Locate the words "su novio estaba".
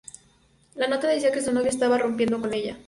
1.43-1.99